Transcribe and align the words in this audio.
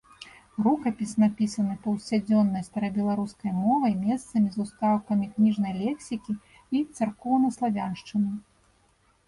Рукапіс 0.67 1.11
напісаны 1.23 1.75
паўсядзённай 1.83 2.65
старабеларускай 2.69 3.51
мовай, 3.59 3.93
месцамі 4.07 4.49
з 4.57 4.63
устаўкамі 4.65 5.25
кніжнай 5.37 5.73
лексікі 5.85 6.33
і 6.75 6.85
царкоўнаславяншчыны. 6.99 8.31